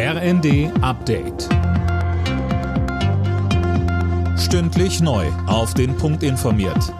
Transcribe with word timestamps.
RND 0.00 0.70
Update. 0.80 1.48
Stündlich 4.38 5.00
neu. 5.00 5.26
Auf 5.48 5.74
den 5.74 5.96
Punkt 5.96 6.22
informiert. 6.22 6.94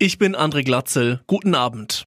Ich 0.00 0.18
bin 0.18 0.34
André 0.34 0.64
Glatzel. 0.64 1.20
Guten 1.28 1.54
Abend. 1.54 2.02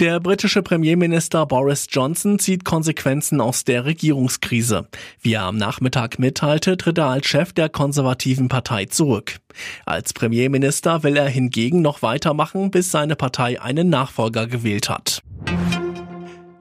Der 0.00 0.20
britische 0.20 0.62
Premierminister 0.62 1.46
Boris 1.46 1.86
Johnson 1.88 2.38
zieht 2.38 2.66
Konsequenzen 2.66 3.40
aus 3.40 3.64
der 3.64 3.86
Regierungskrise. 3.86 4.86
Wie 5.22 5.32
er 5.32 5.44
am 5.44 5.56
Nachmittag 5.56 6.18
mitteilte, 6.18 6.76
tritt 6.76 6.98
er 6.98 7.06
als 7.06 7.26
Chef 7.26 7.54
der 7.54 7.70
konservativen 7.70 8.48
Partei 8.48 8.84
zurück. 8.84 9.38
Als 9.86 10.12
Premierminister 10.12 11.02
will 11.02 11.16
er 11.16 11.30
hingegen 11.30 11.80
noch 11.80 12.02
weitermachen, 12.02 12.70
bis 12.70 12.90
seine 12.90 13.16
Partei 13.16 13.62
einen 13.62 13.88
Nachfolger 13.88 14.46
gewählt 14.46 14.90
hat. 14.90 15.22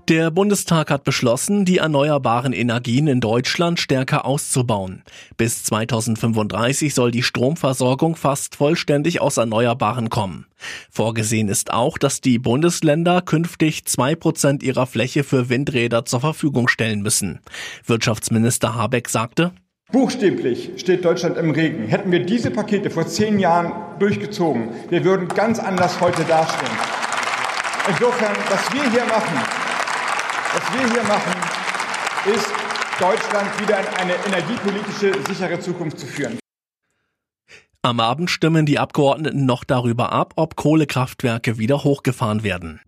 Der 0.08 0.32
Bundestag 0.32 0.90
hat 0.90 1.04
beschlossen, 1.04 1.64
die 1.64 1.78
erneuerbaren 1.78 2.54
Energien 2.54 3.08
in 3.08 3.22
Deutschland 3.22 3.80
stärker 3.80 4.26
auszubauen. 4.26 5.04
Bis 5.38 5.64
2035 5.64 6.94
soll 6.94 7.12
die 7.12 7.22
Stromversorgung 7.22 8.16
fast 8.16 8.56
vollständig 8.56 9.22
aus 9.22 9.38
Erneuerbaren 9.38 10.10
kommen. 10.10 10.48
Vorgesehen 10.90 11.50
ist 11.50 11.72
auch, 11.72 11.98
dass 11.98 12.20
die 12.20 12.40
Bundesländer 12.40 13.22
künftig 13.22 13.86
zwei 13.86 14.16
Prozent 14.16 14.64
ihrer 14.64 14.88
Fläche 14.88 15.24
für 15.24 15.50
Windräder 15.50 16.04
zur 16.04 16.22
Verfügung 16.22 16.68
stellen 16.68 17.02
müssen. 17.02 17.40
Wirtschaftsminister 17.86 18.76
Habeck 18.76 19.08
sagte, 19.08 19.52
Buchstäblich 19.92 20.72
steht 20.78 21.04
Deutschland 21.06 21.38
im 21.38 21.52
Regen. 21.52 21.86
Hätten 21.86 22.12
wir 22.12 22.26
diese 22.26 22.50
Pakete 22.50 22.90
vor 22.90 23.08
zehn 23.08 23.40
Jahren 23.40 23.74
durchgezogen, 24.00 24.70
wir 24.90 25.04
würden 25.04 25.28
ganz 25.28 25.60
anders 25.60 26.00
heute 26.00 26.24
dastehen. 26.24 26.72
Insofern, 27.90 28.36
was 28.50 28.74
wir 28.74 28.90
hier 28.90 29.06
machen, 29.06 29.61
was 30.54 30.74
wir 30.74 30.92
hier 30.92 31.04
machen, 31.04 31.34
ist, 32.34 32.48
Deutschland 33.00 33.60
wieder 33.62 33.80
in 33.80 33.88
eine 33.98 34.14
energiepolitische 34.26 35.14
sichere 35.28 35.60
Zukunft 35.60 36.00
zu 36.00 36.06
führen. 36.06 36.40
Am 37.84 38.00
Abend 38.00 38.30
stimmen 38.30 38.66
die 38.66 38.78
Abgeordneten 38.78 39.46
noch 39.46 39.64
darüber 39.64 40.12
ab, 40.12 40.34
ob 40.36 40.56
Kohlekraftwerke 40.56 41.58
wieder 41.58 41.84
hochgefahren 41.84 42.44
werden. 42.44 42.80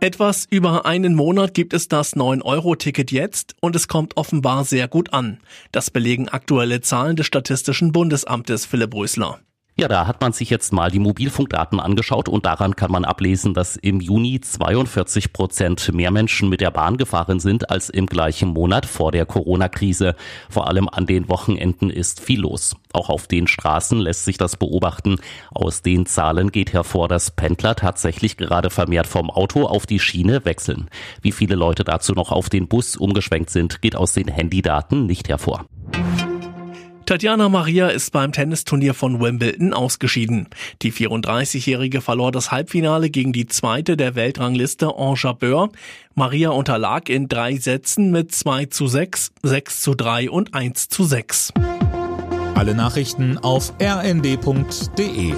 Etwas 0.00 0.48
über 0.50 0.84
einen 0.84 1.14
Monat 1.14 1.54
gibt 1.54 1.72
es 1.72 1.86
das 1.86 2.16
9-Euro-Ticket 2.16 3.12
jetzt 3.12 3.54
und 3.60 3.76
es 3.76 3.86
kommt 3.86 4.16
offenbar 4.16 4.64
sehr 4.64 4.88
gut 4.88 5.12
an. 5.12 5.38
Das 5.70 5.92
belegen 5.92 6.28
aktuelle 6.28 6.80
Zahlen 6.80 7.14
des 7.14 7.26
Statistischen 7.26 7.92
Bundesamtes, 7.92 8.66
Philipp 8.66 8.94
Rösler. 8.96 9.38
Ja, 9.82 9.88
da 9.88 10.06
hat 10.06 10.20
man 10.20 10.32
sich 10.32 10.48
jetzt 10.48 10.72
mal 10.72 10.92
die 10.92 11.00
Mobilfunkdaten 11.00 11.80
angeschaut 11.80 12.28
und 12.28 12.46
daran 12.46 12.76
kann 12.76 12.92
man 12.92 13.04
ablesen, 13.04 13.52
dass 13.52 13.74
im 13.74 13.98
Juni 13.98 14.40
42 14.40 15.32
Prozent 15.32 15.92
mehr 15.92 16.12
Menschen 16.12 16.48
mit 16.48 16.60
der 16.60 16.70
Bahn 16.70 16.98
gefahren 16.98 17.40
sind 17.40 17.68
als 17.68 17.88
im 17.90 18.06
gleichen 18.06 18.50
Monat 18.50 18.86
vor 18.86 19.10
der 19.10 19.26
Corona-Krise. 19.26 20.14
Vor 20.48 20.68
allem 20.68 20.88
an 20.88 21.06
den 21.06 21.28
Wochenenden 21.28 21.90
ist 21.90 22.20
viel 22.20 22.42
los. 22.42 22.76
Auch 22.92 23.10
auf 23.10 23.26
den 23.26 23.48
Straßen 23.48 23.98
lässt 23.98 24.24
sich 24.24 24.38
das 24.38 24.56
beobachten. 24.56 25.16
Aus 25.50 25.82
den 25.82 26.06
Zahlen 26.06 26.52
geht 26.52 26.72
hervor, 26.72 27.08
dass 27.08 27.32
Pendler 27.32 27.74
tatsächlich 27.74 28.36
gerade 28.36 28.70
vermehrt 28.70 29.08
vom 29.08 29.32
Auto 29.32 29.64
auf 29.64 29.84
die 29.84 29.98
Schiene 29.98 30.44
wechseln. 30.44 30.90
Wie 31.22 31.32
viele 31.32 31.56
Leute 31.56 31.82
dazu 31.82 32.12
noch 32.12 32.30
auf 32.30 32.48
den 32.48 32.68
Bus 32.68 32.96
umgeschwenkt 32.96 33.50
sind, 33.50 33.82
geht 33.82 33.96
aus 33.96 34.12
den 34.12 34.28
Handydaten 34.28 35.06
nicht 35.06 35.28
hervor. 35.28 35.66
Tatjana 37.12 37.50
Maria 37.50 37.88
ist 37.88 38.10
beim 38.12 38.32
Tennisturnier 38.32 38.94
von 38.94 39.20
Wimbledon 39.20 39.74
ausgeschieden. 39.74 40.48
Die 40.80 40.90
34-Jährige 40.90 42.00
verlor 42.00 42.32
das 42.32 42.50
Halbfinale 42.50 43.10
gegen 43.10 43.34
die 43.34 43.46
zweite 43.46 43.98
der 43.98 44.14
Weltrangliste 44.14 44.96
Ange 44.96 45.16
Jabeur. 45.18 45.68
Maria 46.14 46.48
unterlag 46.48 47.10
in 47.10 47.28
drei 47.28 47.56
Sätzen 47.58 48.12
mit 48.12 48.34
2 48.34 48.64
zu 48.64 48.86
6, 48.86 49.32
6 49.42 49.82
zu 49.82 49.94
3 49.94 50.30
und 50.30 50.54
1 50.54 50.88
zu 50.88 51.04
6. 51.04 51.52
Alle 52.54 52.74
Nachrichten 52.74 53.36
auf 53.36 53.74
rnd.de 53.78 55.34